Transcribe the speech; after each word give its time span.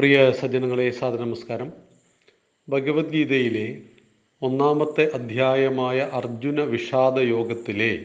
പ്രിയ 0.00 0.32
സജ്ജനങ്ങളെ 0.32 0.90
സാദര 0.90 1.18
നമസ്കാരം 1.18 1.72
ഭഗവത്ഗീതയിലെ 2.68 3.82
ഒന്നാമത്തെ 4.42 5.10
അധ്യായമായ 5.14 6.10
അർജുന 6.12 6.60
വിഷാദ 6.64 7.18
യോഗത്തിലെ 7.18 8.04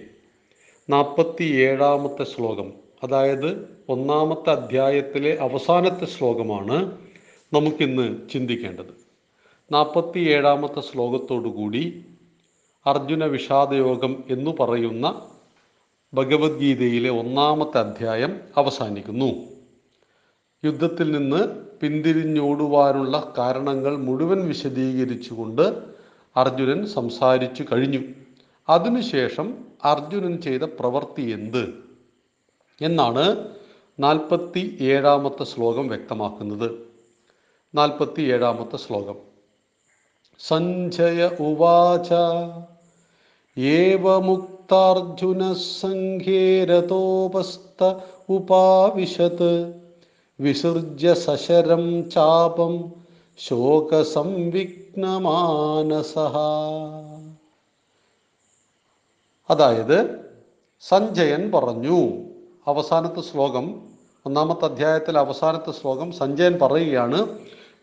നാൽപ്പത്തി 0.89 1.44
ഏഴാമത്തെ 1.44 2.23
ശ്ലോകം 2.23 2.73
അതായത് 3.04 3.79
ഒന്നാമത്തെ 3.89 4.50
അധ്യായത്തിലെ 4.50 5.38
അവസാനത്തെ 5.42 6.05
ശ്ലോകമാണ് 6.05 6.97
നമുക്കിന്ന് 7.54 8.30
ചിന്തിക്കേണ്ടത്. 8.30 8.94
നാൽപ്പത്തി 9.72 10.20
ഏഴാമത്തെ 10.20 10.80
ശ്ലോകത്തോടുകൂടി 10.80 12.06
അർജുന 12.86 13.26
വിഷാദയോഗം 13.26 14.24
എന്നു 14.30 14.52
പറയുന്ന 14.60 15.28
ഭഗവത്ഗീതയിലെ 16.14 17.09
ഒന്നാമത്തെ 17.09 17.77
അധ്യായം 17.77 18.40
അവസാനിക്കുന്നു. 18.58 19.55
യുദ്ധത്തിൽ 20.66 21.12
നിന്ന് 21.12 21.66
പിന്തിരിഞ്ഞോടുവാനുള്ള 21.81 23.34
കാരണങ്ങൾ 23.38 23.98
മുഴുവൻ 23.98 24.48
വിശദീകരിച്ചുകൊണ്ട് 24.48 25.81
അർജുനൻ 26.38 26.88
സംസാരിച്ചു 26.88 27.66
കഴിഞ്ഞു. 27.72 27.99
അതിനുശേഷം 28.70 29.53
അർജുനൻ 29.86 30.41
ചെയ്ത 30.41 30.62
പ്രവൃത്തി 30.62 31.22
എന്ത്? 31.22 31.73
എന്നാണ് 32.81 33.48
നാൽപ്പത്തി 33.99 34.77
ഏഴാമത്തെ 34.81 35.44
ശ്ലോകം 35.44 35.88
വ്യക്തമാക്കുന്നത്. 35.88 36.72
നാൽപ്പത്തി 37.75 38.22
ഏഴാമത്തെ 38.22 38.77
ശ്ലോകം. 38.77 39.16
സഞ്ജയ 40.39 41.30
ഉവാച 41.39 42.09
ഏവമുക്താർജുന 43.59 45.53
സഖ്യേരതോപസ്ത 45.53 48.00
ഉപാവിശത്. 48.30 49.84
വിസൃജ്യ 50.39 51.13
സശരം 51.13 52.09
ചാപം 52.09 52.91
ശോകസംവിഘ്നമാനസ 53.38 56.17
അതായത് 59.50 60.30
സഞ്ജയൻ 60.81 61.52
പറഞ്ഞു. 61.52 62.13
അവസാനത്തെ 62.67 63.22
ശ്ലോകം 63.22 63.81
ഒന്നാമത്തെ 64.25 64.66
അധ്യായത്തിലെ 64.66 65.19
അവസാനത്തെ 65.19 65.72
ശ്ലോകം 65.72 66.11
സഞ്ജയൻ 66.11 66.59
പറയുകയാണ്. 66.61 67.28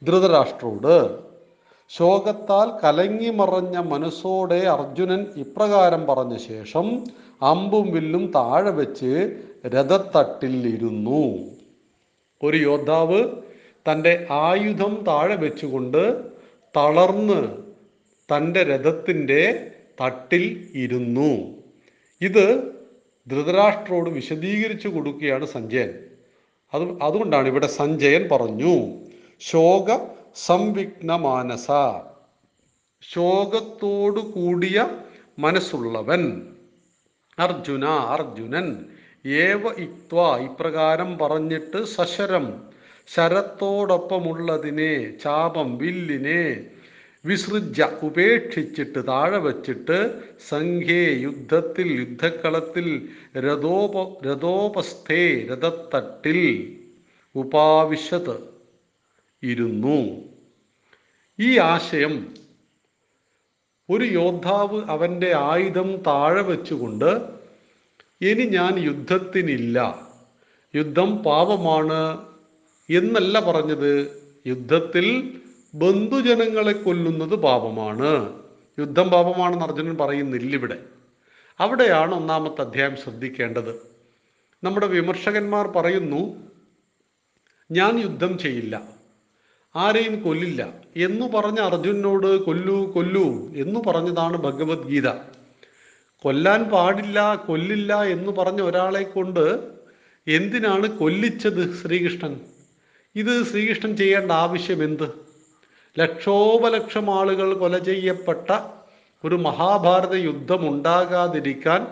ധൃതരാഷ്ട്രോട് 0.02 1.18
ശോകത്താൽ 1.88 2.72
കലങ്ങി 2.84 3.30
മറഞ്ഞ 3.30 3.78
മനസ്സോടെ 3.78 4.54
അർജുനൻ 4.54 5.26
ഇപ്രകാരം 5.36 6.06
പറഞ്ഞ 6.06 6.36
ശേഷം 6.36 7.04
അമ്പും 7.42 7.92
വില്ലും 7.92 8.32
താഴെ 8.34 8.70
വെച്ച് 8.70 9.40
രഥത്തട്ടിൽ 9.66 10.74
ഇരുന്നു. 10.74 11.38
ഒരു 12.42 12.56
യോദ്ധാവ് 12.56 13.20
തന്റെ 13.86 14.26
ആയുധം 14.30 15.04
താഴെ 15.06 15.36
വെച്ചുകൊണ്ട് 15.36 16.02
തളർന്ന് 16.74 17.40
തന്റെ 18.28 18.62
രഥത്തിന്റെ 18.62 19.42
തട്ടിൽ 20.02 20.44
ഇരുന്നു. 20.74 21.32
ഇത് 22.20 22.44
ധൃതരാഷ്ട്രോട് 23.26 24.10
വിശദീകരിച്ചു 24.10 24.88
കൊടുക്കുകയാണ് 24.88 25.46
സഞ്ജയൻ. 25.46 25.90
അത് 26.72 26.82
അതുകൊണ്ടാണ് 27.02 27.48
ഇവിടെ 27.48 27.66
സഞ്ജയൻ 27.66 28.28
പറഞ്ഞു 28.28 28.74
ശോക 29.40 29.88
സംവിഘ്ന 30.36 31.16
മാനസ 31.16 31.68
ശോകത്തോടു 33.02 34.20
കൂടിയ 34.20 34.76
മനസ്സുള്ളവൻ 35.38 36.22
അർജുന 37.38 37.84
അർജുനൻ 37.84 38.66
ഏവ 39.24 39.78
ഇക്വ 39.78 40.42
ഇപ്രകാരം 40.42 41.18
പറഞ്ഞിട്ട് 41.18 41.84
സശരം 41.84 42.70
ശരത്തോടൊപ്പമുള്ളതിനെ 43.08 45.22
ചാപം 45.22 45.78
വില്ലിനെ 45.78 46.70
വിസൃജ 47.24 47.82
ഉപേക്ഷിച്ചിട്ട് 48.02 49.06
താഴെ 49.06 49.38
വച്ചിട്ട് 49.38 50.24
സംഘേ 50.48 51.20
യുദ്ധത്തിൽ 51.20 51.92
യുദ്ധക്കളത്തിൽ 51.92 53.10
രഥോപ 53.36 54.26
രഥോപസ്ഥേ 54.26 55.50
രഥത്തട്ടിൽ 55.50 56.80
ഉപാവിശത് 57.34 58.52
ഇരുന്നു. 59.42 60.30
ഈ 61.38 61.58
ആശയം 61.58 62.34
ഒരു 63.90 64.04
യോദ്ധാവ് 64.04 64.84
അവന്റെ 64.84 65.34
ആയുധം 65.34 66.02
താഴെ 66.06 66.42
വെച്ചുകൊണ്ട് 66.42 67.41
ഇനി 68.22 68.44
ഞാൻ 68.44 68.78
യുദ്ധത്തിനില്ല. 68.78 70.08
യുദ്ധം 70.74 71.16
പാപമാണ് 71.16 72.26
എന്നല്ല 72.90 73.40
പറഞ്ഞത്. 73.40 74.22
യുദ്ധത്തിൽ 74.46 75.38
ബന്ധുജനങ്ങളെ 75.74 76.72
കൊല്ലുന്നത് 76.72 77.36
പാപമാണ്. 77.36 78.42
യുദ്ധം 78.78 79.08
പാപമാണെന്ന് 79.08 79.64
അർജുനൻ 79.64 79.96
പറയുന്നില്ല 79.96 80.56
ഇവിടെ. 80.56 80.78
അവിടെയാണ് 81.60 82.14
ഒന്നാമത്തെ 82.14 82.60
അധ്യായം 82.60 82.96
ശ്രദ്ധിക്കേണ്ടത്. 82.96 83.92
നമ്മുടെ 84.64 84.86
വിമർശകന്മാർ 84.86 85.66
പറയുന്നു 85.66 86.50
ഞാൻ 87.70 87.98
യുദ്ധം 87.98 88.38
ചെയ്യില്ല. 88.38 88.82
ആരെയും 89.76 90.22
കൊല്ലില്ല. 90.22 90.74
എന്നു 90.96 91.26
പറഞ്ഞ 91.26 91.60
അർജുനോട് 91.60 92.44
കൊല്ലൂ 92.44 92.92
കൊല്ലൂ 92.92 93.48
എന്നു 93.56 93.80
പറഞ്ഞതാണ് 93.80 94.36
ഭഗവത്ഗീത. 94.36 95.08
കൊല്ലാൻ 96.22 96.70
പാടില്ല 96.70 97.34
കൊല്ലില്ല 97.34 98.02
എന്ന് 98.04 98.32
പറഞ്ഞ 98.32 98.62
ഒരാളെ 98.62 99.02
കൊണ്ട് 99.02 99.44
എന്തിനാണ് 100.26 100.86
കൊല്ലിച്ചത് 100.86 101.74
ശ്രീകൃഷ്ണൻ? 101.74 102.40
ഇത് 103.16 103.44
ശ്രീകൃഷ്ണൻ 103.44 103.96
ചെയ്യേണ്ട 103.96 104.32
ആവശ്യം 104.32 104.84
എന്ത്? 104.84 105.08
ലക്ഷോപലക്ഷം 105.98 107.18
ആളുകൾ 107.18 107.54
കൊല 107.54 107.78
ചെയ്യപ്പെട്ട 107.78 108.50
ഒരു 109.24 109.34
മഹാഭാരത 109.34 110.14
യുദ്ധം 110.14 110.68
ഉണ്ടാകാതിരിക്കാൻ 110.68 111.86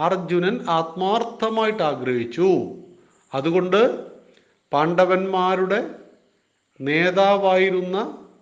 അർജുനൻ 0.00 0.56
ആത്മാർത്ഥമായിട്ട് 0.68 1.82
ആഗ്രഹിച്ചു. 1.82 2.50
അതുകൊണ്ട് 3.34 3.80
പാണ്ഡവന്മാരുടെ 4.72 5.80
നേതാവായിരുന്ന 6.80 7.96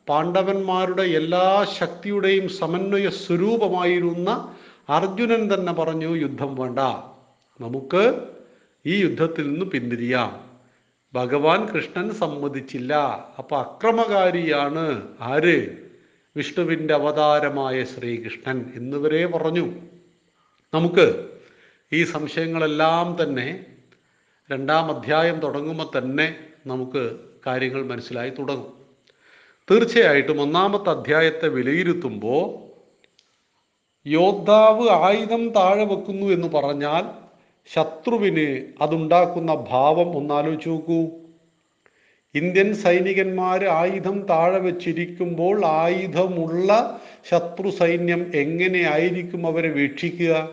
പാണ്ഡവന്മാരുടെ 0.08 1.02
എല്ലാ 1.02 1.64
ശക്തിയുടെയും 1.78 2.48
സമന്വയ 2.48 3.08
സ്വരൂപമായിരുന്ന 3.08 4.30
അർജുനൻ 4.88 5.54
തന്നെ 5.54 5.72
പറഞ്ഞു 5.72 6.16
യുദ്ധം 6.16 6.54
വേണ്ട. 6.54 6.78
നമുക്ക് 7.60 8.25
ഈ 8.87 9.03
യുദ്ധത്തിൽ 9.03 9.53
നിന്ന് 9.53 9.66
പിന്തിരിയാം. 9.66 10.50
ഭഗവാൻ 11.15 11.66
കൃഷ്ണൻ 11.66 12.15
സമ്മതിച്ചില്ല. 12.15 12.94
അപ്പൊ 13.38 13.56
അക്രമകാരിയാണ് 13.56 15.09
ആര്? 15.21 15.76
വിഷ്ണുവിന്റെ 16.37 16.94
അവതാരമായ 16.94 17.84
ശ്രീകൃഷ്ണൻ 17.84 18.72
എന്നിവരെ 18.75 19.26
പറഞ്ഞു. 19.26 19.72
നമുക്ക് 20.75 21.28
ഈ 21.93 22.05
സംശയങ്ങളെല്ലാം 22.05 23.16
തന്നെ 23.22 23.66
രണ്ടാം 24.53 24.97
അധ്യായം 24.97 25.41
തുടങ്ങുമ്പോൾ 25.41 25.99
തന്നെ 25.99 26.37
നമുക്ക് 26.66 27.16
കാര്യങ്ങൾ 27.47 27.87
മനസ്സിലായി 27.87 28.31
തുടങ്ങും. 28.31 28.72
തീർച്ചയായിട്ടും 29.70 30.41
ഒന്നാമത്തെ 30.41 30.91
അധ്യായത്തെ 30.91 31.49
വിലയിരുത്തുമ്പോൾ 31.49 32.67
യോദ്ധാവ് 34.06 34.88
ആയുധം 34.91 35.48
താഴെ 35.48 35.84
വെക്കുന്നു 35.84 36.26
എന്ന് 36.26 36.48
പറഞ്ഞാൽ 36.48 37.28
ശത്രുവിന് 37.75 38.66
അതുണ്ടാക്കുന്ന 38.82 39.54
ഭാവം 39.70 40.16
ഒന്നാലോചിച്ച് 40.16 40.69
നോക്കൂ. 40.69 41.06
ഇന്ത്യൻ 42.34 42.75
സൈനികന്മാർ 42.75 43.64
ആയുധം 43.64 44.26
താഴെ 44.31 44.58
വെച്ചിരിക്കുമ്പോൾ 44.58 45.64
ആയുധമുള്ള 45.64 47.00
ശത്രു 47.31 47.70
സൈന്യം 47.70 48.32
എങ്ങനെയായിരിക്കും 48.34 49.47
അവരെ 49.47 49.69
വീക്ഷിക്കുക? 49.69 50.48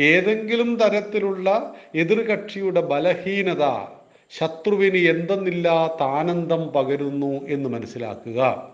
ഏതെങ്കിലും 0.00 0.76
തരത്തിലുള്ള 0.76 1.74
എതിർകക്ഷിയുടെ 1.94 2.80
ബലഹീനത 2.80 3.92
ശത്രുവിന് 4.30 4.96
എന്തെന്നില്ലാത്ത 4.96 6.02
ആനന്ദം 6.02 6.68
പകരുന്നു 6.68 7.46
എന്ന് 7.48 7.68
മനസ്സിലാക്കുക. 7.68 8.70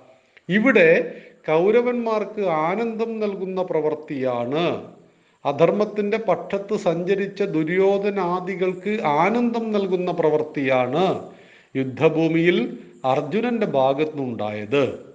ഇവിടെ 0.49 1.13
കൗരവന്മാർക്ക് 1.49 2.43
ആനന്ദം 2.47 3.21
നൽകുന്ന 3.21 3.63
പ്രവൃത്തിയാണ്. 3.63 4.97
അധർമ്മത്തിന്റെ 5.45 6.17
പക്ഷത്ത് 6.17 6.77
സഞ്ചരിച്ച 6.77 7.43
ദുര്യോധനാദികൾക്ക് 7.43 9.03
ആനന്ദം 9.05 9.73
നൽകുന്ന 9.73 10.11
പ്രവൃത്തിയാണ് 10.11 11.31
യുദ്ധഭൂമിയിൽ 11.77 12.79
അർജുനന്റെ 13.05 13.67
ഭാഗത്തുനിന്നുണ്ടായത് 13.67 15.07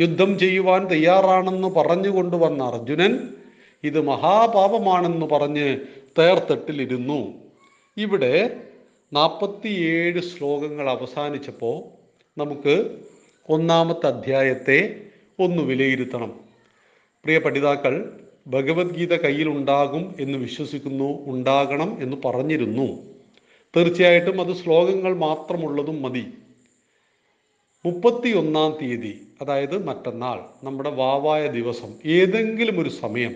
യുദ്ധം 0.00 0.38
ചെയ്യുവാൻ 0.38 0.86
തയ്യാറാണെന്ന് 0.86 1.68
പറഞ്ഞുകൊണ്ടുവന്ന 1.68 2.64
അർജുനൻ 2.64 3.28
ഇത് 3.84 4.00
മഹാപാപമാണെന്ന് 4.00 5.26
പറഞ്ഞ് 5.26 5.78
തേർത്തട്ടിലിരുന്നു. 6.18 7.34
ഇവിടെ 7.96 8.56
നാൽപ്പത്തിയേഴ് 9.12 10.20
ശ്ലോകങ്ങൾ 10.20 10.90
അവസാനിച്ചപ്പോൾ 10.90 11.82
നമുക്ക് 12.38 12.98
ഒന്നാമത്തെ 13.48 14.06
അധ്യായത്തെ 14.06 15.00
ഒന്ന് 15.38 15.62
വിലയിരുത്തണം. 15.62 16.40
പ്രിയ 17.24 17.38
പഠിതാക്കൾ 17.38 18.20
ഭഗവത്ഗീത 18.46 19.14
കയ്യിലുണ്ടാകും 19.16 20.14
എന്ന് 20.20 20.38
വിശ്വസിക്കുന്നു 20.38 21.24
ഉണ്ടാകണം 21.26 22.02
എന്ന് 22.02 22.16
പറഞ്ഞിരുന്നു. 22.24 23.12
തീർച്ചയായിട്ടും 23.76 24.40
അത് 24.40 24.56
ശ്ലോകങ്ങൾ 24.56 25.16
മാത്രമുള്ളതും 25.16 26.02
മതി. 26.02 26.26
മുപ്പത്തി 27.86 28.28
ഒന്നാം 28.28 28.78
തീയതി 28.82 29.20
അതായത് 29.42 29.86
മറ്റന്നാൾ 29.86 30.40
നമ്മുടെ 30.64 30.90
വാവായ 30.90 31.46
ദിവസം 31.46 31.94
ഏതെങ്കിലും 32.06 32.80
ഒരു 32.80 32.88
സമയം 32.88 33.32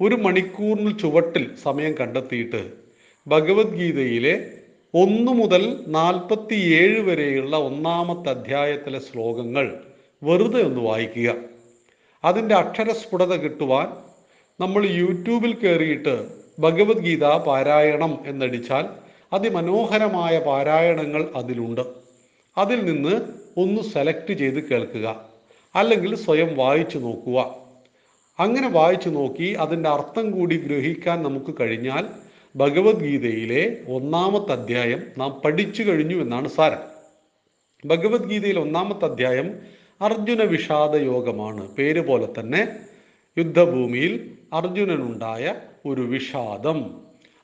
ഒരു 0.00 0.14
മണിക്കൂറിന് 0.14 0.98
ചുവട്ടിൽ 0.98 1.50
സമയം 1.62 1.94
കണ്ടെത്തിയിട്ട് 2.00 2.72
ഭഗവത്ഗീതയിലെ 3.28 4.50
ഒന്ന് 4.94 5.32
മുതൽ 5.32 5.84
നാൽപ്പത്തിയേഴ് 5.86 7.00
വരെയുള്ള 7.00 7.56
ഒന്നാമത്തെ 7.56 8.30
അധ്യായത്തിലെ 8.30 8.98
ശ്ലോകങ്ങൾ 8.98 9.87
വെറുതെ 10.22 10.62
ഒന്ന് 10.62 10.80
വായിക്കുക. 10.80 11.34
അതിന്റെ 12.24 12.54
അക്ഷരസ്ഫുടത 12.54 13.34
കിട്ടുവാൻ 13.34 13.88
നമ്മൾ 14.60 14.86
യൂട്യൂബിൽ 14.86 15.54
കയറിയിട്ട് 15.54 16.26
ഭഗവത്ഗീത 16.58 17.24
പാരായണം 17.24 18.18
എന്നടിച്ചാൽ 18.26 18.86
അതിമനോഹരമായ 19.32 20.38
പാരായണങ്ങൾ 20.38 21.28
അതിലുണ്ട്. 21.36 21.80
അതിൽ 22.58 22.84
നിന്ന് 22.84 23.20
ഒന്ന് 23.56 23.82
സെലക്ട് 23.82 24.32
ചെയ്ത് 24.32 24.68
കേൾക്കുക. 24.68 25.28
അല്ലെങ്കിൽ 25.76 26.14
സ്വയം 26.14 26.56
വായിച്ചു 26.56 26.98
നോക്കുക. 26.98 27.54
അങ്ങനെ 28.40 28.68
വായിച്ചു 28.68 29.08
നോക്കി 29.08 29.52
അതിന്റെ 29.52 29.90
അർത്ഥം 29.90 30.30
കൂടി 30.30 30.56
ഗ്രഹിക്കാൻ 30.56 31.22
നമുക്ക് 31.22 31.54
കഴിഞ്ഞാൽ 31.60 32.06
ഭഗവത്ഗീതയിലെ 32.56 33.76
ഒന്നാമത്തെ 33.88 34.52
അധ്യായം 34.52 35.02
നാം 35.18 35.40
പഠിച്ചു 35.44 35.82
കഴിഞ്ഞു 35.82 36.22
എന്നാണ് 36.22 36.48
സാരം. 36.48 36.98
ഭഗവത്ഗീതയിൽ 37.86 38.58
ഒന്നാമത്തെ 38.58 39.04
അധ്യായം 39.04 39.77
അർജുന 40.00 40.42
വിഷാദ 40.42 40.96
യോഗമാണ് 40.96 41.68
പേര് 41.74 42.06
പോലെ 42.06 42.28
തന്നെ 42.40 42.68
യുദ്ധഭൂമിയിൽ 43.38 44.30
അർജുനനുണ്ടായ 44.52 45.54
ഒരു 45.86 46.00
വിഷാദം. 46.00 46.78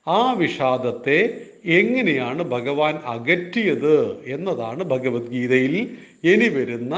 ആ 0.08 0.32
വിഷാദത്തെ 0.32 1.46
എങ്ങനെയാണ് 1.64 2.42
ഭഗവാൻ 2.42 2.94
അകറ്റിയത് 3.06 4.24
എന്നതാണ് 4.26 4.84
ഭഗവത്ഗീതയിൽ 4.84 5.74
ഇനി 6.24 6.48
വരുന്ന 6.48 6.94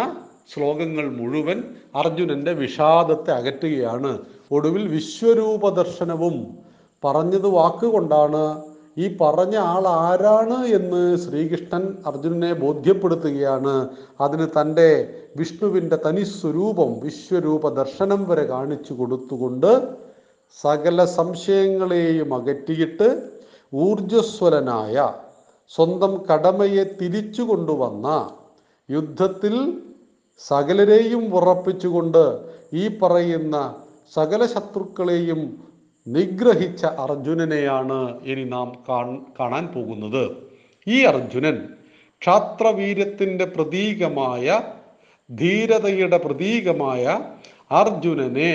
ശ്ലോകങ്ങൾ 0.55 1.17
മുഴുവൻ 1.17 1.65
അർജുനന്റെ 1.95 2.53
വിഷാദത്തെ 2.53 3.31
അകറ്റുകയാണ്. 3.31 4.19
ഒടുവിൽ 4.51 4.89
വിശ്വരൂപ 4.89 5.69
ദർശനവും 5.69 6.59
പറഞ്ഞത് 7.05 7.47
വാക്കുകൊണ്ടാണ്. 7.47 8.76
ഈ 8.97 9.07
പറഞ്ഞ 9.21 9.57
ആൾ 9.57 9.85
ആരാണ് 9.89 10.59
എന്ന് 10.69 11.01
ശ്രീകൃഷ്ണൻ 11.17 11.83
അർജുനനെ 12.07 12.53
ബോധ്യപ്പെടുത്തുകയാണ്. 12.53 13.75
അതിന് 14.21 14.47
തന്റെ 14.47 14.89
വിഷ്ണുവിന്റെ 15.37 15.97
തനി 16.07 16.25
സ്വരൂപം 16.25 16.93
വിശ്വരൂപ 17.03 17.69
ദർശനം 17.75 18.23
വരെ 18.29 18.45
കാണിച്ചു 18.47 18.95
കൊടുത്തുകൊണ്ട് 18.95 19.73
സകല 20.57 21.05
സംശയങ്ങളെയും 21.05 22.35
അകറ്റിയിട്ട് 22.35 23.09
ഊർജസ്വലനായ 23.73 24.97
സ്വന്തം 25.71 26.13
കടമയെ 26.31 26.85
തിരിച്ചു 27.01 27.43
കൊണ്ടുവന്ന 27.43 28.09
യുദ്ധത്തിൽ 28.89 29.55
സകലരെയും 30.43 31.23
ഉറപ്പിച്ചുകൊണ്ട് 31.37 32.25
ഈ 32.73 32.85
പറയുന്ന 33.03 33.57
സകല 34.17 34.47
ശത്രുക്കളെയും 34.47 35.41
നിഗ്രഹിച്ച 36.07 36.85
അർജുനനെയാണ് 36.87 38.25
ഇനി 38.25 38.45
നാം 38.45 38.69
കാണാൻ 39.39 39.67
പോകുന്നത്. 39.67 40.25
ഈ 40.87 41.05
അർജുനൻ 41.05 41.57
ക്ഷാത്രവീര്യത്തിന്റെ 42.23 43.47
പ്രതീകമായ 43.47 44.61
ധീരതയുടെ 45.31 46.19
പ്രതീകമായ 46.19 47.05
അർജുനനെ 47.71 48.53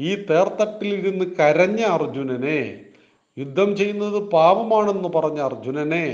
ഈ 0.00 0.14
തേർത്തട്ടിലിരുന്ന് 0.14 1.24
കരഞ്ഞ 1.24 1.80
അർജുനനെ 1.82 2.60
യുദ്ധം 3.38 3.76
ചെയ്യുന്നത് 3.76 4.30
പാപമാണെന്ന് 4.30 5.08
പറഞ്ഞ 5.08 5.40
അർജുനനെ 5.40 6.06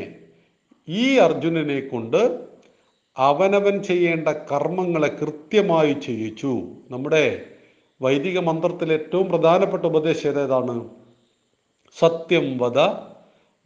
ഈ 0.89 1.17
അർജുനനെ 1.17 1.81
കൊണ്ട് 1.81 2.53
അവനവൻ 3.19 3.83
ചെയ്യേണ്ട 3.83 4.29
കർമ്മങ്ങളെ 4.29 5.09
കൃത്യമായി 5.09 5.93
ചെയ്യിച്ചു. 5.93 6.53
നമ്മുടെ 6.91 7.52
വൈദിക 8.03 8.39
മന്ത്രത്തിൽ 8.39 8.93
ഏറ്റവും 8.93 9.29
പ്രധാനപ്പെട്ട 9.29 9.85
ഉപദേശം 9.85 10.41
ഏതാണ് 10.41 10.89
സത്യം 11.99 12.59
വധ 12.59 12.79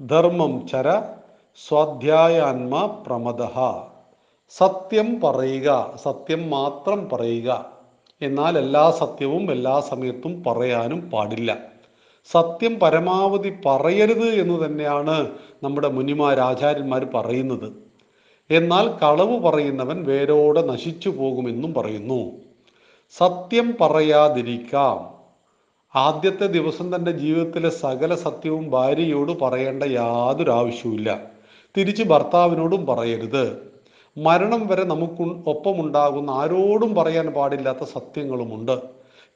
ധർമ്മം 0.00 0.69
ചര 0.69 0.88
സ്വാധ്യായാന്മ 1.67 3.05
പ്രമദ 3.06 3.43
സത്യം 4.50 5.21
പറയുക 5.21 5.69
സത്യം 6.05 6.50
മാത്രം 6.50 7.09
പറയുക. 7.12 7.73
എന്നാൽ 8.23 8.59
എല്ലാ 8.59 8.91
സത്യവും 8.91 9.50
എല്ലാ 9.50 9.81
സമയത്തും 9.81 10.44
പറയാനും 10.44 11.11
പാടില്ല. 11.11 11.59
സത്യം 12.31 12.79
പരമാവധി 12.81 13.59
പറയരുത് 13.67 14.29
എന്ന് 14.43 14.67
തന്നെയാണ് 14.67 15.17
നമ്മുടെ 15.62 15.89
മുനിമാർ 15.89 16.41
ആചാര്യന്മാർ 16.41 17.05
പറയുന്നത്. 17.15 17.69
എന്നാൽ 18.50 18.87
കളവ് 19.03 19.39
പറയുന്നവൻ 19.41 20.05
വേരോടെ 20.05 20.62
നശിച്ചു 20.67 21.09
പോകുമെന്നും 21.09 21.75
പറയുന്നു. 21.75 22.45
സത്യം 23.11 23.76
പറയാതിരിക്കാം. 23.81 25.17
ആദ്യത്തെ 25.94 26.47
ദിവസം 26.47 26.97
തന്റെ 26.97 27.11
ജീവിതത്തിലെ 27.11 27.69
സകല 27.70 28.14
സത്യവും 28.14 28.70
ഭാര്യയോട് 28.70 29.41
പറയേണ്ട 29.41 29.82
യാതൊരു 29.82 30.50
ആവശ്യവുമില്ല 30.50 31.20
തിരിച്ച് 31.76 32.03
ഭർത്താവിനോടും 32.03 32.87
പറയരുത്. 32.87 33.73
മരണം 34.19 34.67
വരെ 34.67 34.85
നമുക്ക് 34.85 35.49
ഒപ്പമുണ്ടാകുന്ന 35.49 36.31
ആരോടും 36.31 36.94
പറയാൻ 36.94 37.26
പാടില്ലാത്ത 37.26 37.85
സത്യങ്ങളുമുണ്ട്. 37.85 38.81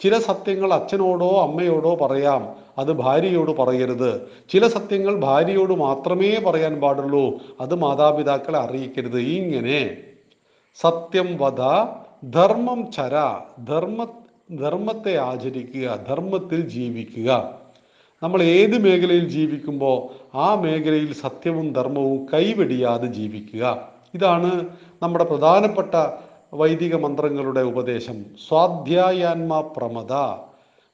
ചില 0.00 0.18
സത്യങ്ങൾ 0.18 0.74
അച്ഛനോടോ 0.74 1.42
അമ്മയോടോ 1.42 1.94
പറയാം. 1.94 2.56
അത് 2.78 2.92
ഭാര്യയോട് 2.92 3.50
പറയരുത്. 3.50 4.30
ചില 4.50 4.68
സത്യങ്ങൾ 4.68 5.14
ഭാര്യയോട് 5.14 5.72
മാത്രമേ 5.72 6.38
പറയാൻ 6.46 6.80
പാടുള്ളൂ. 6.80 7.32
അത് 7.60 7.74
മാതാപിതാക്കളെ 7.74 8.58
അറിയിക്കരുത്. 8.58 9.18
ഇങ്ങനെ. 9.18 9.96
സത്യം 10.76 11.36
വധ 11.36 11.60
ധർമ്മം 12.24 12.92
ചര 12.92 13.34
ധർമ്മ 13.64 14.06
ധർമ്മത്തെ 14.56 15.16
ആചരിക്കുക 15.16 16.04
ധർമ്മത്തിൽ 16.08 16.60
ജീവിക്കുക. 16.60 17.60
നമ്മൾ 18.22 18.42
ഏത് 18.42 18.78
മേഖലയിൽ 18.78 19.28
ജീവിക്കുമ്പോൾ 19.28 20.26
ആ 20.36 20.54
മേഖലയിൽ 20.54 21.12
സത്യവും 21.12 21.72
ധർമ്മവും 21.72 22.26
കൈവെടിയാതെ 22.34 23.06
ജീവിക്കുക. 23.06 23.88
ഇതാണ് 24.14 24.68
നമ്മുടെ 25.02 25.24
പ്രധാനപ്പെട്ട 25.24 25.94
വൈദിക 26.54 26.96
മന്ത്രങ്ങളുടെ 26.96 27.60
ഉപദേശം. 27.60 28.24
സ്വാധ്യായാന്മ 28.48 29.60
പ്രമത 29.60 30.12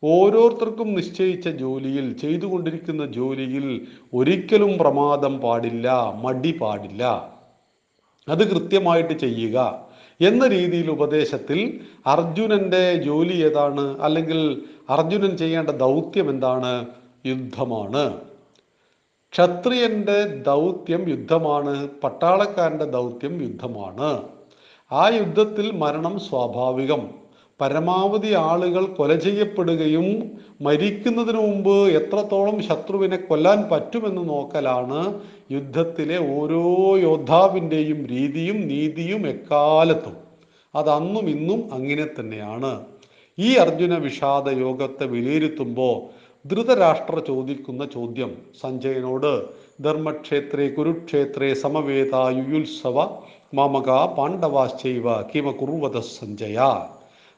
ഓരോരുത്തർക്കും 0.05 0.94
നിശ്ചയിച്ച 0.94 1.49
ജോലിയിൽ 1.49 2.17
ചെയ്തുകൊണ്ടിരിക്കുന്ന 2.17 3.06
ജോലിയിൽ 3.06 3.87
ഒരിക്കലും 4.14 4.78
പ്രമാദം 4.78 5.40
പാടില്ല 5.40 6.12
മടി 6.23 6.58
പാടില്ല. 6.61 7.32
അത് 8.28 8.50
കൃത്യമായിട്ട് 8.50 9.14
ചെയ്യുക. 9.14 9.87
എന്ന 10.20 10.46
രീതിയിൽ 10.46 10.90
ഉപദേശത്തിൽ 10.90 11.80
അർജുനന്റെ 12.06 12.94
ജോലി 12.94 13.32
ഏതാണ്? 13.32 14.00
അല്ലെങ്കിൽ 14.00 14.62
അർജുനൻ 14.90 15.37
ചെയ്യേണ്ട 15.37 15.70
ദൗത്യം 15.70 16.30
എന്താണ്? 16.30 16.87
യുദ്ധമാണ്. 17.26 18.20
ക്ഷത്രിയന്റെ 19.32 20.26
ദൗത്യം 20.26 21.08
യുദ്ധമാണ് 21.08 21.88
പട്ടാളക്കാരന്റെ 22.04 22.85
ദൗത്യം 22.85 23.42
യുദ്ധമാണ്. 23.42 24.28
ആ 24.92 25.08
യുദ്ധത്തിൽ 25.08 25.70
മരണം 25.70 26.20
സ്വാഭാവികം. 26.20 27.25
പരമാവധി 27.60 28.30
ആളുകൾ 28.48 28.84
കൊല 28.96 29.12
ചെയ്യപ്പെടുകയും 29.25 30.08
മരിക്കുന്നതിന് 30.66 31.40
മുമ്പ് 31.46 31.76
എത്രത്തോളം 31.98 32.56
ശത്രുവിനെ 32.66 33.18
കൊല്ലാൻ 33.28 33.60
പറ്റുമെന്ന് 33.70 34.22
നോക്കലാണ് 34.28 35.00
യുദ്ധത്തിലെ 35.54 36.18
ഓരോ 36.36 36.62
യോദ്ധാവിന്റെയും 37.08 38.00
രീതിയും 38.12 38.58
നീതിയും 38.72 39.22
എക്കാലത്തും. 39.28 40.16
അത് 40.75 40.90
അന്നും 40.90 41.26
ഇന്നും 41.34 41.60
അങ്ങനെ 41.72 42.06
തന്നെയാണ്. 42.18 42.72
ഈ 43.38 43.48
അർജുന 43.64 43.94
വിഷാദ 43.98 44.48
യോഗത്തെ 44.64 45.06
വിലയിരുത്തുമ്പോൾ 45.14 45.96
ധൃതരാഷ്ട്ര 46.44 47.16
ചോദിക്കുന്ന 47.28 47.82
ചോദ്യം 47.94 48.32
സഞ്ജയനോട് 48.62 49.32
ധർമ്മക്ഷേത്രേ 49.84 50.66
കുരുക്ഷേത്രേ 50.76 51.50
സമവേത 51.62 52.14
യുയുത്സവ 52.38 52.98
മാമക 53.54 53.88
പാണ്ഡവാശ്ചൈവ 54.18 55.06
കിമ 55.32 55.50
കുറുവത 55.60 55.98
സഞ്ജയ? 56.12 56.58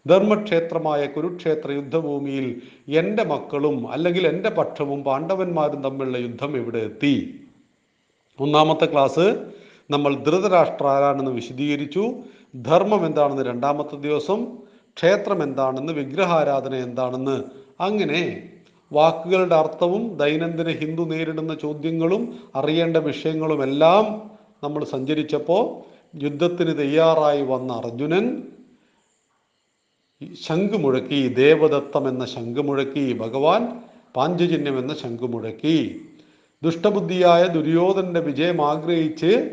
ധർമ്മക്ഷേത്രമായ 0.09 1.07
കുരുക്ഷേത്ര 1.07 1.71
യുദ്ധഭൂമിയിൽ 1.71 2.47
എന്റെ 3.01 3.25
മക്കളും 3.25 3.77
അല്ലെങ്കിൽ 3.93 4.27
എന്റെ 4.27 4.51
പക്ഷവും 4.51 5.01
പാണ്ഡവന്മാരും 5.05 5.83
തമ്മിലുള്ള 5.83 6.19
യുദ്ധം 6.19 6.57
ഇവിടെ 6.57 6.79
എത്തി? 6.79 7.15
ഒന്നാമത്തെ 8.39 8.87
ക്ലാസ് 8.93 9.27
നമ്മൾ 9.91 10.15
ധൃതരാഷ്ട്ര 10.15 10.87
ആരാണെന്ന് 10.87 11.31
വിശദീകരിച്ചു. 11.31 12.05
ധർമ്മം 12.69 13.07
എന്താണെന്ന് 13.07 13.45
രണ്ടാമത്തെ 13.45 13.97
ദിവസം 13.97 14.41
ക്ഷേത്രം 14.97 15.43
എന്താണെന്ന് 15.43 15.93
വിഗ്രഹാരാധന 15.93 16.75
എന്താണെന്ന്. 16.75 17.37
അങ്ങനെ 17.81 18.23
വാക്കുകളുടെ 18.93 19.55
അർത്ഥവും 19.55 20.17
ദൈനംദിന 20.17 20.69
ഹിന്ദു 20.81 21.03
നേരിടുന്ന 21.03 21.55
ചോദ്യങ്ങളും 21.55 22.23
അറിയേണ്ട 22.57 22.97
വിഷയങ്ങളും 22.97 23.63
എല്ലാം 23.63 24.05
നമ്മൾ 24.65 24.85
സഞ്ചരിച്ചപ്പോൾ 24.85 25.65
യുദ്ധത്തിന് 26.23 26.79
തയ്യാറായി 26.79 27.43
വന്ന 27.43 27.73
അർജുനൻ 27.73 28.27
ശംഖ് 30.43 30.79
മുഴക്കി 30.79 31.29
ദേവദത്തം 31.29 32.09
എന്ന 32.09 32.25
ശംഖ് 32.25 32.63
മുഴക്കി 32.63 33.19
ഭഗവാൻ 33.19 33.81
പാഞ്ചജന്യം 34.17 34.79
എന്ന 34.79 34.95
ശംഖ് 34.95 35.23
മുഴക്കി 35.23 36.01
ദുഷ്ടബുദ്ധിയായ 36.63 37.45
ദുര്യോധനന്റെ 37.45 38.21
വിജയം 38.21 38.67
ആഗ്രഹിച്ച് 38.67 39.51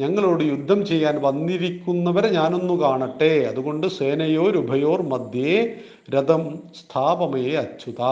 ഞങ്ങളോട് 0.00 0.44
യുദ്ധം 0.44 0.86
ചെയ്യാൻ 0.86 1.22
വന്നിരിക്കുന്നവരെ 1.22 2.28
ഞാനൊന്നു 2.28 2.82
കാണട്ടെ. 2.82 3.44
അതുകൊണ്ട് 3.44 3.86
സേനയോർ 3.86 4.56
ഉഭയോർ 4.56 5.02
മധ്യേ 5.02 5.76
രഥം 6.14 6.58
സ്ഥാപമയെ 6.76 7.56
അച്യുത. 7.56 8.02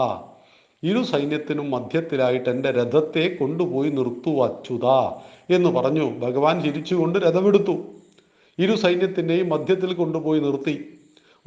ഇരു 0.83 1.03
സൈന്യത്തിനും 1.03 1.71
മധ്യത്തിലായിട്ട് 1.71 2.49
എന്റെ 2.49 2.71
രഥത്തെ 2.71 3.37
കൊണ്ടുപോയി 3.39 3.89
നിർത്തു 3.89 4.43
അച്യുത 4.43 4.85
എന്ന് 5.53 5.69
പറഞ്ഞു. 5.69 6.19
ഭഗവാൻ 6.19 6.61
ചിരിച്ചുകൊണ്ട് 6.61 7.19
രഥമെടുത്തു. 7.19 7.77
ഇരു 8.59 8.75
സൈന്യത്തിന്റെയും 8.75 9.49
മധ്യത്തിൽ 9.49 9.93
കൊണ്ടുപോയി 9.93 10.39
നിർത്തി. 10.39 10.96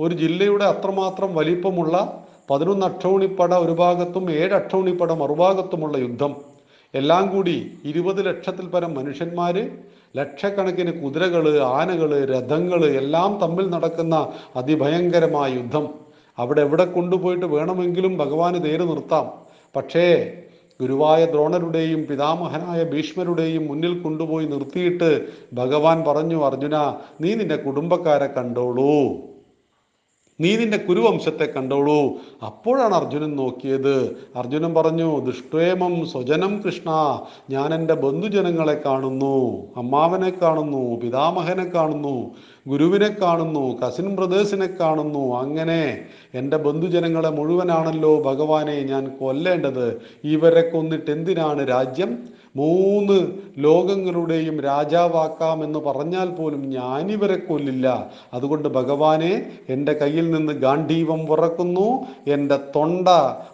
ഒരു 0.04 0.14
ജില്ലയുടെ 0.14 0.64
അത്രമാത്രം 0.64 1.35
വലിപ്പമുള്ള 1.35 2.25
പതിനൊന്ന് 2.50 2.87
അക്ഷൗണിപ്പട 2.87 3.54
ഒരു 3.54 3.73
ഭാഗത്തും 3.73 4.30
ഏഴ് 4.30 4.54
അക്ഷൗണിപ്പട 4.59 5.12
മറുഭാഗത്തുമുള്ള 5.12 5.97
യുദ്ധം. 5.99 6.33
എല്ലാം 6.95 7.25
കൂടി 7.33 7.57
ഇരുപത് 7.85 8.26
ലക്ഷത്തിൽ 8.26 8.66
പരം 8.66 8.95
മനുഷ്യന്മാർ 8.95 9.57
ലക്ഷക്കണക്കിന് 10.16 10.92
കുതിരകൾ 11.02 11.45
ആനകൾ 11.62 12.11
രഥങ്ങൾ 12.33 12.80
എല്ലാം 12.85 13.38
തമ്മിൽ 13.42 13.66
നടക്കുന്ന 13.75 14.14
അതിഭയങ്കരമായ 14.57 15.50
യുദ്ധം. 15.52 15.87
അവിടെ 16.38 16.61
എവിടെ 16.61 16.85
കൊണ്ടുപോയിട്ട് 16.85 17.47
വേണമെങ്കിലും 17.47 18.16
ഭഗവാന് 18.19 18.64
തേര് 18.64 18.83
നിർത്താം. 18.83 19.26
പക്ഷേ 19.76 20.07
ഗുരുവായ 20.80 21.25
ദ്രോണരുടെയും 21.26 22.07
പിതാമഹനായ 22.11 22.85
ഭീഷ്മരുടെയും 22.85 23.66
മുന്നിൽ 23.66 24.02
കൊണ്ടുപോയി 24.02 24.47
നിർത്തിയിട്ട് 24.47 25.11
ഭഗവാൻ 25.54 26.04
പറഞ്ഞു 26.09 26.45
അർജുന 26.45 26.76
നീ 27.21 27.35
നിന്റെ 27.35 27.57
കുടുംബക്കാരെ 27.57 28.26
കണ്ടോളൂ. 28.26 28.95
നീ 30.41 30.57
നിന്റെ 30.57 30.77
കുരുവംശത്തെ 30.77 31.45
കണ്ടോളൂ. 31.45 32.13
അപ്പോഴാണ് 32.47 32.95
അർജുനൻ 32.95 33.37
നോക്കിയത്. 33.37 33.97
അർജുനൻ 34.37 34.75
പറഞ്ഞു 34.75 35.21
ദുഷ്ട്വേമം 35.21 36.07
സ്വജനം 36.07 36.63
കൃഷ്ണ. 36.67 37.21
ഞാൻ 37.51 37.75
എന്റെ 37.75 37.95
ബന്ധുജനങ്ങളെ 37.95 38.83
കാണുന്നു. 38.87 39.37
അമ്മാവനെ 39.77 40.31
കാണുന്നു 40.31 41.01
പിതാമഹനെ 41.01 41.65
കാണുന്നു 41.65 42.31
ഗുരുവിനെ 42.69 43.09
കാണുന്നു 43.09 43.79
കസിൻ 43.81 44.17
ബ്രദേഴ്സിനെ 44.17 44.69
കാണുന്നു. 44.81 45.37
അങ്ങനെ 45.37 45.99
എന്റെ 46.35 46.57
ബന്ധുജനങ്ങളെ 46.57 47.31
മുഴുവനാണല്ലോ 47.31 48.23
ഭഗവാനെ 48.23 48.81
ഞാൻ 48.81 49.05
കൊല്ലേണ്ടത്. 49.21 49.87
ഇവരെ 50.25 50.61
കൊന്നിട്ട് 50.61 51.11
എന്തിനാണ് 51.11 51.69
രാജ്യം 51.69 52.19
മൂന്ന് 52.57 53.33
ലോകങ്ങളുടെയും 53.59 54.61
രാജാവാക്കാം 54.61 55.64
എന്ന് 55.64 55.78
പറഞ്ഞാൽ 55.78 56.28
പോലും 56.28 56.71
ഞാനിവരെ 56.71 57.37
കൊല്ലില്ല. 57.37 58.11
അതുകൊണ്ട് 58.35 58.69
ഭഗവാനെ 58.69 59.50
എന്റെ 59.69 59.92
കയ്യിൽ 59.92 60.30
നിന്ന് 60.30 60.52
ഗാന്ധീവം 60.52 61.26
പുറക്കുന്നു 61.26 62.07
എന്റെ 62.26 62.59
തൊണ്ട 62.76 63.09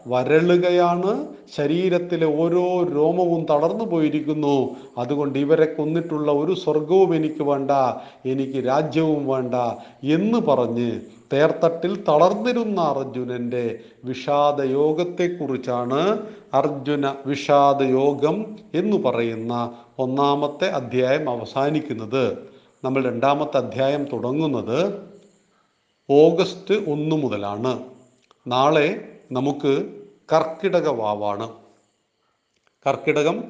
വരളുകയാണ്. 0.06 1.26
ശരീരത്തിലെ 1.56 2.26
ഓരോ 2.26 2.82
രോമവും 2.82 3.46
തളർന്നു 3.50 3.84
പോയിരിക്കുന്നു. 3.84 4.76
അതുകൊണ്ട് 4.98 5.38
ഇവരെ 5.38 5.64
കൊന്നിട്ടുള്ള 5.64 6.32
ഒരു 6.32 6.54
സ്വർഗവും 6.54 7.14
എനിക്ക് 7.14 7.42
വേണ്ട. 7.42 7.70
എനിക്ക് 8.26 8.66
രാജ്യവും 8.66 9.26
വേണ്ട 9.26 9.54
എന്ന് 10.04 10.38
പറഞ്ഞ് 10.38 11.00
തേർത്തട്ടിൽ 11.32 12.04
തളർന്നിരുന്ന 12.04 12.80
അർജുനന്റെ 12.80 13.78
വിഷാദയോഗത്തെക്കുറിച്ചാണ് 14.04 16.28
അർജുന 16.54 17.14
വിഷാദയോഗം 17.26 18.56
എന്ന് 18.74 18.96
പറയുന്ന 18.96 19.78
ഒന്നാമത്തെ 19.98 20.70
അധ്യായം 20.70 21.30
അവസാനിക്കുന്നത്. 21.30 22.48
നമ്മൾ 22.84 23.04
രണ്ടാമത്തെ 23.04 23.56
അധ്യായം 23.56 24.04
തുടങ്ങുന്നത് 24.04 25.08
ഓഗസ്റ്റ് 26.10 26.74
ഒന്ന് 26.74 27.16
മുതലാണ്. 27.16 27.78
നാളെ 28.46 29.18
നമുക്ക് 29.32 30.02
കർക്കിടക 30.32 30.88
വാവാണ്. 30.88 31.50
കർക്കിടകം 32.86 33.44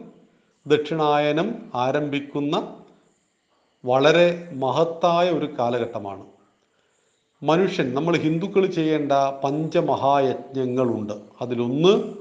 ദക്ഷിണായനം 0.66 1.70
ആരംഭിക്കുന്ന 1.74 2.76
വളരെ 3.84 4.48
മഹത്തായ 4.52 5.30
ഒരു 5.30 5.48
കാലഘട്ടമാണ്. 5.58 6.35
മനുഷ്യൻ 7.42 7.94
നമ്മൾ 7.94 8.16
ഹിന്ദുക്കൾ 8.16 8.66
ചെയ്യേണ്ട 8.66 9.12
പഞ്ചമഹായജ്ഞങ്ങളുണ്ട്. 9.44 11.12
അതിലൊന്ന് 11.40 12.14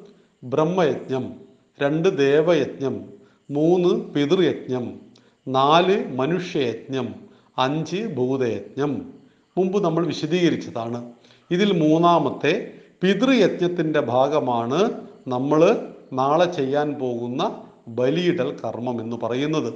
ബ്രഹ്മയജ്ഞം 0.44 1.36
രണ്ട് 1.82 2.18
ദേവയജ്ഞം 2.18 3.06
മൂന്ന് 3.52 4.14
പിതൃയജ്ഞം 4.14 5.00
നാല് 5.48 6.16
മനുഷ്യയജ്ഞം 6.16 7.16
അഞ്ച് 7.58 8.02
ഭൂതയജ്ഞം. 8.18 9.14
മുമ്പ് 9.58 9.84
നമ്മൾ 9.84 10.06
വിശദീകരിച്ചതാണ്. 10.06 11.12
ഇതിൽ 11.52 11.90
മൂന്നാമത്തെ 11.90 12.72
പിതൃയജ്ഞത്തിന്റെ 13.02 14.00
ഭാഗമാണ് 14.00 15.08
നമ്മൾ 15.28 15.94
നാളെ 16.14 16.52
ചെയ്യാൻ 16.52 16.94
പോകുന്ന 16.94 17.64
ബലിയിടൽ 17.88 18.58
കർമ്മം 18.66 19.02
എന്ന് 19.02 19.16
പറയുന്നത്. 19.24 19.74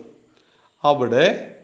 അവിടെ 0.83 1.55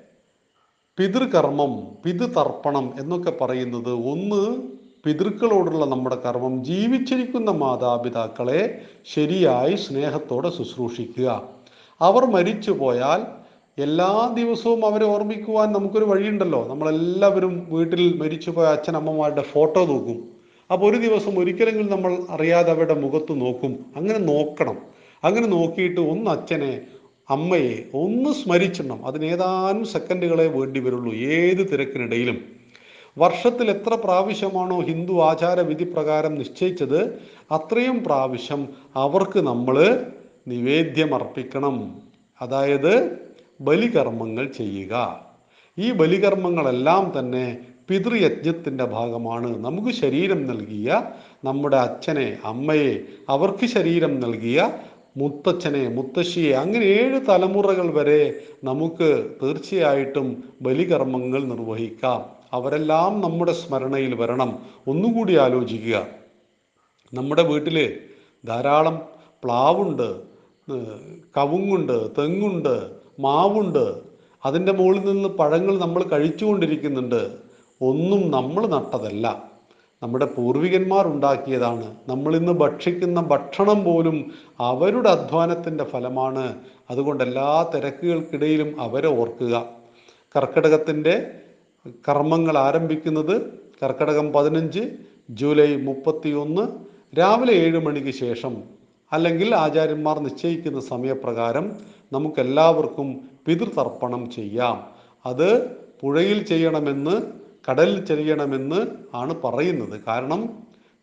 പിതൃകർമ്മം 1.00 1.72
പിതൃതർപ്പണം 2.06 2.94
എന്നൊക്കെ 3.00 3.32
പറയുന്നത് 3.32 3.94
ഒന്ന് 3.94 4.58
പിതൃക്കളോടുള്ള 5.06 5.86
നമ്മുടെ 5.86 6.16
കർമ്മം 6.16 6.64
ജീവിച്ചിരിക്കുന്ന 6.66 7.52
മാതാപിതാക്കളെ 7.52 8.82
ശരിയായി 9.14 9.76
സ്നേഹത്തോടെ 9.76 10.50
ശുശ്രൂഷിക്കുക. 10.50 11.44
അവർ 12.02 12.26
മരിച്ചു 12.26 12.72
പോയാൽ 12.72 13.26
എല്ലാ 13.78 14.34
ദിവസവും 14.38 14.86
അവരെ 14.86 15.06
ഓർമ്മിക്കുവാൻ 15.06 15.74
നമുക്കൊരു 15.74 16.06
വഴിയുണ്ടല്ലോ. 16.06 16.68
നമ്മളെല്ലാവരും 16.68 17.68
വീട്ടിൽ 17.70 18.18
മരിച്ചുപോയ 18.18 18.66
അച്ഛനമ്മമാരുടെ 18.66 19.42
ഫോട്ടോ 19.42 19.86
നോക്കും. 19.86 20.30
അപ്പോൾ 20.72 20.90
ഒരു 20.90 20.98
ദിവസം 20.98 21.40
ഒരിക്കലെങ്കിലും 21.40 21.92
നമ്മൾ 21.92 22.18
അറിയാതെ 22.30 22.72
അവരുടെ 22.72 22.94
മുഖത്ത് 22.94 23.42
നോക്കും. 23.42 23.86
അങ്ങനെ 23.96 24.20
നോക്കണം. 24.20 24.78
അങ്ങനെ 25.24 25.48
നോക്കിയിട്ട് 25.48 26.02
ഒന്ന് 26.02 26.32
അച്ഛനെ 26.32 26.82
അമ്മയെ 27.30 27.84
ഒന്ന് 27.94 28.30
സ്മരിച്ചിടണം. 28.30 29.06
അതിന് 29.06 29.26
ഏതാനും 29.26 29.86
സെക്കൻഡുകളെ 29.86 30.48
വേണ്ടി 30.48 30.80
വരുള്ളൂ. 30.80 31.14
ഏത് 31.14 31.72
തിരക്കിനിടയിലും. 31.72 32.38
വർഷത്തിൽ 33.18 33.70
എത്ര 33.70 33.94
പ്രാവശ്യമാണോ 33.94 34.82
ഹിന്ദു 34.82 35.14
ആചാര 35.14 35.60
വിധി 35.60 35.84
പ്രകാരം 35.84 36.36
നിശ്ചയിച്ചത് 36.36 37.04
അത്രയും 37.52 38.04
പ്രാവശ്യം 38.04 38.70
അവർക്ക് 38.96 39.40
നമ്മൾ 39.40 40.06
നിവേദ്യം 40.48 41.16
അർപ്പിക്കണം 41.16 42.02
അതായത് 42.42 43.20
ബലികർമ്മങ്ങൾ 43.62 44.52
ചെയ്യുക. 44.58 45.26
ഈ 45.78 45.92
ബലികർമ്മങ്ങളെല്ലാം 45.92 47.14
തന്നെ 47.20 47.58
പിതൃയജ്ഞത്തിന്റെ 47.90 48.86
ഭാഗമാണ്. 48.86 49.66
നമുക്ക് 49.66 49.90
ശരീരം 49.90 50.46
നൽകിയ 50.48 51.04
നമ്മുടെ 51.44 51.78
അച്ഛനെ 51.78 52.38
അമ്മയെ 52.46 53.00
അവർക്ക് 53.30 53.66
ശരീരം 53.66 54.20
നൽകിയ 54.20 54.70
മുത്തച്ഛനെ 55.18 55.88
മുത്തശ്ശിയെ 55.88 56.54
അങ്ങനെ 56.54 56.86
ഏഴ് 56.86 57.22
തലമുറകൾ 57.30 57.94
വരെ 57.94 58.44
നമുക്ക് 58.64 59.32
തീർച്ചയായിട്ടും 59.44 60.44
ബലികർമ്മങ്ങൾ 60.62 61.44
നിർവഹിക്കാം. 61.44 62.22
അവരെല്ലാം 62.54 63.22
നമ്മുടെ 63.22 63.52
സ്മരണയിൽ 63.52 64.16
വരണം. 64.16 64.60
ഒന്നുകൂടി 64.88 65.36
ആലോചിക്കുക. 65.36 66.08
നമ്മുടെ 67.14 67.44
വീട്ടിൽ 67.44 68.00
ധാരാളം 68.46 69.02
പ്ലാവുണ്ട് 69.44 70.08
കവുങ്ങുണ്ട് 71.38 72.12
തെങ്ങുണ്ട് 72.18 72.92
മാവുണ്ട്. 73.20 74.02
അതിന്റെ 74.46 74.72
മുകളിൽ 74.72 75.06
നിന്ന് 75.06 75.30
പഴങ്ങൾ 75.30 75.80
നമ്മൾ 75.80 76.04
കഴിച്ചുകൊണ്ടിരിക്കുന്നുണ്ട്. 76.04 77.22
ഒന്നും 77.82 78.32
നമ്മൾ 78.32 78.68
നട്ടതല്ല. 78.68 79.55
നമ്മുടെ 80.04 80.26
പൂർവികന്മാർ 80.26 81.08
ഉണ്ടാക്കിയതാണ്. 81.08 81.96
നമ്മൾ 82.08 82.36
ഇന്ന് 82.36 82.52
ഭക്ഷിക്കുന്ന 82.52 83.22
ഭക്ഷണം 83.22 83.84
പോലും 83.84 84.32
അവരുടെ 84.60 85.10
അധ്വാനത്തിന്റെ 85.10 85.84
ഫലമാണ്. 85.84 86.56
അതുകൊണ്ട് 86.90 87.24
എല്ലാ 87.24 87.72
തിരക്കുകൾക്കിടയിലും 87.76 88.82
അവരെ 88.82 89.08
ഓർക്കുക. 89.08 89.66
കർക്കിടകത്തിന്റെ 90.36 91.32
കർമ്മങ്ങൾ 92.10 92.58
ആരംഭിക്കുന്നത് 92.58 93.42
കർക്കിടകം 93.84 94.34
പതിനഞ്ച് 94.34 94.80
ജൂലൈ 95.30 95.76
മുപ്പത്തി 95.76 96.30
ഒന്ന് 96.30 96.62
രാവിലെ 97.20 97.54
ഏഴ് 97.54 97.80
മണിക്ക് 97.80 98.14
ശേഷം. 98.18 98.64
അല്ലെങ്കിൽ 99.12 99.56
ആചാര്യന്മാർ 99.56 100.20
നിശ്ചയിക്കുന്ന 100.20 100.80
സമയപ്രകാരം 100.80 101.76
നമുക്കെല്ലാവർക്കും 102.14 103.30
പിതൃതർപ്പണം 103.48 104.32
ചെയ്യാം. 104.32 104.84
അത് 105.26 105.70
പുഴയിൽ 106.02 106.44
ചെയ്യണമെന്ന് 106.44 107.45
കടലിൽ 107.70 108.06
ചെല്ലണമെന്ന് 108.06 108.88
ആണ് 109.14 109.42
പറയുന്നത്. 109.44 110.02
കാരണം 110.08 110.50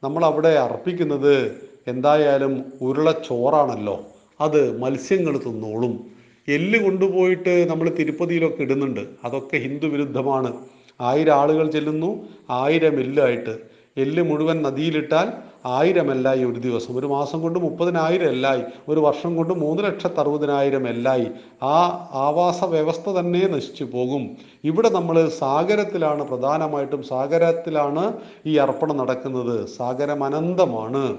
നമ്മൾ 0.05 0.25
അവിടെ 0.25 0.49
അർപ്പിക്കുന്നത് 0.49 1.61
എന്തായാലും 1.87 2.73
ഉരുളച്ചോറാണല്ലോ. 2.81 4.07
അത് 4.41 4.79
മത്സ്യങ്ങൾ 4.79 5.39
തിന്നോളും. 5.39 6.07
എല്ല് 6.49 6.85
കൊണ്ടുപോയിട്ട് 6.85 7.71
നമ്മൾ 7.71 7.89
തിരുപ്പതിയിലൊക്കെ 7.89 8.63
ഇടുന്നുണ്ട്. 8.63 9.07
അതൊക്കെ 9.25 9.57
ഹിന്ദു 9.57 9.87
വിരുദ്ധമാണ്. 9.87 10.57
ആയിരം 11.01 11.35
ആളുകൾ 11.35 11.71
ചെല്ലുന്നു. 11.71 12.29
ആയിരം 12.51 13.01
എല്ലായിട്ട്. 13.01 13.59
എല്ല് 13.97 14.23
മുഴുവൻ 14.23 14.63
നദിയിലിട്ടാൽ 14.63 15.52
ആയിരം 15.65 16.13
എല്ലായി 16.13 16.45
ഒരു 16.45 16.61
ദിവസം. 16.61 16.97
ഒരു 16.97 17.07
മാസം 17.07 17.43
കൊണ്ട് 17.43 17.59
മുപ്പതിനായിരം 17.59 18.29
അല്ലായി 18.29 18.63
ഒരു 18.89 19.01
വർഷം 19.01 19.37
കൊണ്ട് 19.37 19.55
മൂന്ന് 19.55 19.83
ലക്ഷത്തി 19.83 20.21
അറുപതിനായിരം 20.21 20.89
എല്ലായി 20.89 21.27
ആ 21.63 22.09
ആവാസ 22.15 22.65
വ്യവസ്ഥ 22.65 23.11
തന്നെ 23.11 23.49
നശിച്ചു 23.49 23.85
പോകും. 23.85 24.37
ഇവിടെ 24.65 24.89
നമ്മൾ 24.89 25.29
സാഗരത്തിലാണ് 25.29 26.23
പ്രധാനമായിട്ടും 26.23 27.03
സാഗരത്തിലാണ് 27.03 28.13
ഈ 28.47 28.57
അർപ്പണം 28.57 28.97
നടക്കുന്നത്. 28.97 29.69
സാഗരം 29.69 30.25
അനന്തമാണ് 30.25 31.17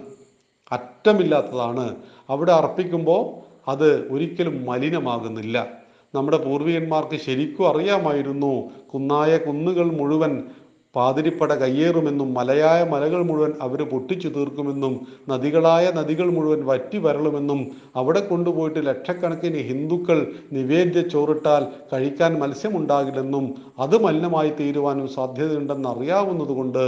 അറ്റമില്ലാത്തതാണ്. 0.71 1.95
അവിടെ 2.29 2.51
അർപ്പിക്കുമ്പോൾ 2.51 3.43
അത് 3.71 4.09
ഒരിക്കലും 4.11 4.65
മലിനമാകുന്നില്ല. 4.65 5.83
നമ്മുടെ 6.15 6.37
പൂർവികന്മാർക്ക് 6.37 7.15
ശരിക്കും 7.15 7.69
അറിയാമായിരുന്നു 7.69 8.69
കുന്നായ 8.93 9.37
കുന്നുകൾ 9.37 9.91
മുഴുവൻ 9.91 10.43
പാതിരിപ്പട 10.95 11.51
കയ്യേറുമെന്നും 11.53 12.33
മലയായ 12.33 12.83
മലകൾ 12.83 13.21
മുഴുവൻ 13.23 13.51
അവർ 13.61 13.79
പൊട്ടിച്ചു 13.83 14.27
തീർക്കുമെന്നും 14.27 14.93
നദികളായ 15.29 15.85
നദികൾ 15.95 16.27
മുഴുവൻ 16.27 16.61
വറ്റി 16.65 16.97
വരളുമെന്നും 16.97 17.61
അവിടെ 17.95 18.19
കൊണ്ടുപോയിട്ട് 18.19 18.81
ലക്ഷക്കണക്കിന് 18.85 19.61
ഹിന്ദുക്കൾ 19.69 20.19
നിവേദ്യ 20.51 21.01
ചോറിട്ടാൽ 21.13 21.63
കഴിക്കാൻ 21.93 22.33
മത്സ്യമുണ്ടാകില്ലെന്നും 22.39 23.47
അത് 23.79 23.95
മലിനമായി 24.01 24.49
തീരുവാനും 24.49 25.07
സാധ്യതയുണ്ടെന്ന് 25.07 25.89
അറിയാവുന്നതുകൊണ്ട് 25.89 26.83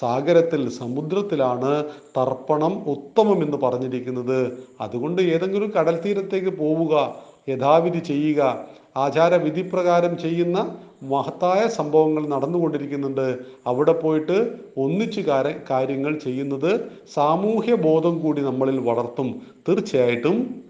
സാഗരത്തിൽ 0.00 0.68
സമുദ്രത്തിലാണ് 0.80 1.72
തർപ്പണം 2.18 2.74
ഉത്തമം 2.86 3.40
എന്ന് 3.42 3.56
പറഞ്ഞിരിക്കുന്നത്. 3.56 4.40
അതുകൊണ്ട് 4.80 5.22
ഏതെങ്കിലും 5.34 5.70
കടൽ 5.70 5.96
തീരത്തേക്ക് 6.04 6.52
പോവുക 6.58 6.94
യഥാവിധി 7.48 7.98
ചെയ്യുക 7.98 8.66
ആചാരവിധി 8.96 9.62
പ്രകാരം 9.62 10.18
ചെയ്യുന്ന 10.18 10.76
മഹത്തായ 11.02 11.68
സംഭവങ്ങൾ 11.68 12.28
നടന്നുകൊണ്ടിരിക്കുന്നുണ്ട്. 12.28 13.38
അവിടെ 13.66 13.92
പോയിട്ട് 13.92 14.36
ഒന്നിച്ചു 14.76 15.20
കാര 15.20 15.52
കാര്യങ്ങൾ 15.70 16.18
ചെയ്യുന്നത് 16.18 16.90
സാമൂഹ്യ 17.14 17.74
ബോധം 17.74 18.18
കൂടി 18.18 18.42
നമ്മളിൽ 18.42 18.78
വളർത്തും. 18.78 19.42
തീർച്ചയായിട്ടും 19.68 20.64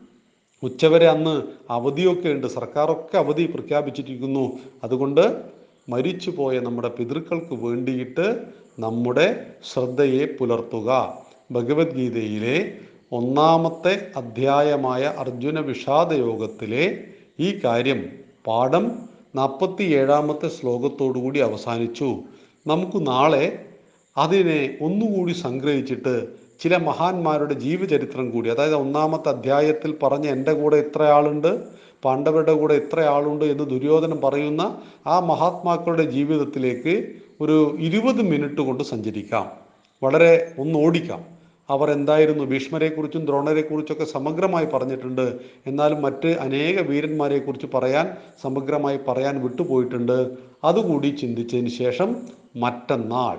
ഉച്ചവരെ 0.62 1.08
അന്ന് 1.08 1.42
അവധിയൊക്കെ 1.70 2.28
ഉണ്ട്. 2.28 2.46
സർക്കാരൊക്കെ 2.46 3.18
അവധി 3.18 3.46
പ്രഖ്യാപിച്ചിരിക്കുന്നു. 3.46 4.52
അതുകൊണ്ട് 4.84 5.42
മരിച്ചുപോയ 5.88 6.60
നമ്മുടെ 6.60 6.88
പിതൃക്കൾക്ക് 6.88 7.54
വേണ്ടിയിട്ട് 7.54 8.46
നമ്മുടെ 8.78 9.46
ശ്രദ്ധയെ 9.72 10.24
പുലർത്തുക. 10.38 11.18
ഭഗവത്ഗീതയിലെ 11.52 12.78
ഒന്നാമത്തെ 13.12 14.06
അധ്യായമായ 14.16 15.14
അർജുന 15.18 15.60
വിഷാദ 15.60 16.12
യോഗത്തിലെ 16.12 17.04
ഈ 17.40 17.60
കാര്യം 17.64 18.08
പാഠം 18.46 18.92
നാൽപ്പത്തി 19.34 19.82
ഏഴാമത്തെ 19.82 20.48
ശ്ലോകത്തോടുകൂടി 20.48 21.38
അവസാനിച്ചു. 21.38 22.18
നമുക്ക് 22.66 23.06
നാളെ 23.06 23.66
അതിനെ 24.16 24.78
ഒന്നുകൂടി 24.80 25.32
സംഗ്രഹിച്ചിട്ട് 25.32 26.26
ചില 26.60 26.76
മഹാന്മാരുടെ 26.76 27.54
ജീവചരിത്രം 27.54 28.30
കൂടി 28.30 28.50
അതായത് 28.50 28.74
ഒന്നാമത്തെ 28.74 29.28
അധ്യായത്തിൽ 29.28 29.98
പറഞ്ഞ 30.02 30.26
എന്റെ 30.26 30.52
കൂടെ 30.52 30.76
ഇത്ര 30.76 31.02
ആളുണ്ട് 31.02 31.64
പാണ്ഡവരുടെ 32.04 32.52
കൂടെ 32.52 32.74
ഇത്ര 32.74 33.00
ആളുണ്ട് 33.00 33.44
എന്ന് 33.44 33.64
ദുര്യോധനം 33.64 34.20
പറയുന്ന 34.20 34.80
ആ 35.06 35.20
മഹാത്മാക്കളുടെ 35.20 36.02
ജീവിതത്തിലേക്ക് 36.02 37.06
ഒരു 37.40 37.76
ഇരുപത് 37.78 38.22
മിനിറ്റ് 38.22 38.60
കൊണ്ട് 38.60 38.84
സഞ്ചരിക്കാം. 38.84 39.50
വളരെ 40.02 40.54
ഒന്ന് 40.58 40.78
ഓടിക്കാം. 40.78 41.35
അവർ 41.70 41.90
എന്തായിരുന്നു? 41.90 42.44
ഭീഷ്മരെക്കുറിച്ചും 42.44 43.26
ദ്രോണരെക്കുറിച്ചൊക്കെ 43.26 44.04
സമഗ്രമായി 44.04 44.66
പറഞ്ഞിട്ടുണ്ട്. 44.66 45.38
എന്നാലും 45.66 46.02
മറ്റ് 46.02 46.28
അനേക 46.28 46.80
വീരന്മാരെക്കുറിച്ച് 46.80 47.66
പറയാൻ 47.74 48.10
സമഗ്രമായി 48.42 48.98
പറയാൻ 49.08 49.42
വിട്ടുപോയിട്ടുണ്ട്. 49.42 50.30
അതുകൂടി 50.64 51.06
ചിന്തിച്ചതിന് 51.08 51.68
ശേഷം 51.68 52.16
മറ്റന്നാൾ 52.56 53.38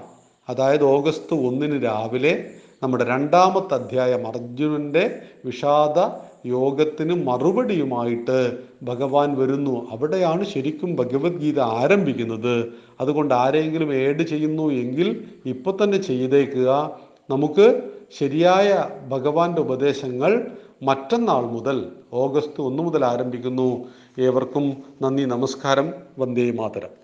അതായത് 0.49 0.83
ഓഗസ്റ്റ് 0.83 1.35
ഒന്നിന് 1.35 1.83
രാവിലെ 1.83 2.51
നമ്മുടെ 2.83 3.03
രണ്ടാമത്തെ 3.03 3.73
അധ്യായം 3.73 4.27
അർജുനന്റെ 4.27 5.19
വിഷാദ 5.45 5.99
യോഗത്തിന് 6.45 7.27
മറുപടിയുമായിട്ട് 7.27 8.57
ഭഗവാൻ 8.83 9.37
വരുന്നു. 9.37 9.87
അവിടെയാണ് 9.91 10.45
ശരിക്കും 10.45 10.95
ഭഗവത്ഗീത 10.95 11.59
ആരംഭിക്കുന്നത്. 11.59 12.67
അതുകൊണ്ട് 13.01 13.33
ആരെങ്കിലും 13.33 13.93
ഏഡ് 13.93 14.23
ചെയ്യുന്നു 14.23 14.71
എങ്കിൽ 14.71 15.23
ഇപ്പൊ 15.45 15.77
തന്നെ 15.83 15.97
ചെയ്തേക്കുക. 16.01 16.99
നമുക്ക് 17.29 17.86
ശരിയായ 18.11 18.89
ഭഗവാന്റെ 19.07 19.61
ഉപദേശങ്ങൾ 19.61 20.51
മറ്റന്നാൾ 20.83 21.41
മുതൽ 21.41 21.91
ഓഗസ്റ്റ് 22.13 22.63
ഒന്ന് 22.63 22.83
മുതൽ 22.83 23.05
ആരംഭിക്കുന്നു. 23.05 23.85
ഏവർക്കും 24.19 24.83
നന്ദി 25.01 25.23
നമസ്കാരം. 25.23 25.93
വന്ദേ 26.19 26.51
മാതരം. 26.51 26.96